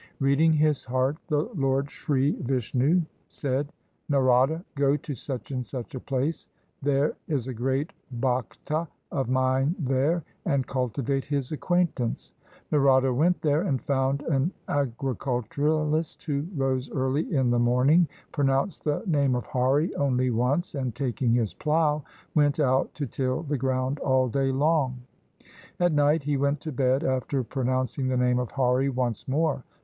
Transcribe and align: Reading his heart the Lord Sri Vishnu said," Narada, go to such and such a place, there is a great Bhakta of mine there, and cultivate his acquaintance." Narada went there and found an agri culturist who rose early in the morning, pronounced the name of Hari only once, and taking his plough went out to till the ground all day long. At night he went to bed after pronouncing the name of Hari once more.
Reading 0.19 0.53
his 0.53 0.83
heart 0.85 1.17
the 1.27 1.43
Lord 1.53 1.91
Sri 1.91 2.31
Vishnu 2.31 3.03
said," 3.27 3.71
Narada, 4.09 4.65
go 4.73 4.97
to 4.97 5.13
such 5.13 5.51
and 5.51 5.63
such 5.63 5.93
a 5.93 5.99
place, 5.99 6.47
there 6.81 7.13
is 7.27 7.47
a 7.47 7.53
great 7.53 7.93
Bhakta 8.11 8.87
of 9.11 9.29
mine 9.29 9.75
there, 9.77 10.23
and 10.43 10.65
cultivate 10.65 11.25
his 11.25 11.51
acquaintance." 11.51 12.33
Narada 12.71 13.13
went 13.13 13.43
there 13.43 13.61
and 13.61 13.79
found 13.79 14.23
an 14.23 14.51
agri 14.67 15.13
culturist 15.17 16.23
who 16.23 16.47
rose 16.55 16.89
early 16.89 17.31
in 17.31 17.51
the 17.51 17.59
morning, 17.59 18.07
pronounced 18.31 18.83
the 18.83 19.03
name 19.05 19.35
of 19.35 19.45
Hari 19.45 19.93
only 19.93 20.31
once, 20.31 20.73
and 20.73 20.95
taking 20.95 21.35
his 21.35 21.53
plough 21.53 22.03
went 22.33 22.59
out 22.59 22.91
to 22.95 23.05
till 23.05 23.43
the 23.43 23.55
ground 23.55 23.99
all 23.99 24.29
day 24.29 24.51
long. 24.51 24.97
At 25.79 25.91
night 25.91 26.23
he 26.23 26.37
went 26.37 26.59
to 26.61 26.71
bed 26.71 27.03
after 27.03 27.43
pronouncing 27.43 28.07
the 28.07 28.17
name 28.17 28.39
of 28.39 28.49
Hari 28.49 28.89
once 28.89 29.27
more. 29.27 29.63